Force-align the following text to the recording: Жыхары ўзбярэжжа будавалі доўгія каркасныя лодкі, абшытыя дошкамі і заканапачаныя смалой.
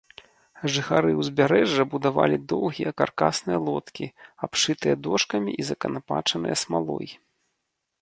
Жыхары 0.75 1.11
ўзбярэжжа 1.21 1.85
будавалі 1.91 2.37
доўгія 2.55 2.95
каркасныя 3.03 3.59
лодкі, 3.67 4.05
абшытыя 4.49 4.95
дошкамі 5.09 5.51
і 5.61 5.71
заканапачаныя 5.73 6.55
смалой. 6.65 7.07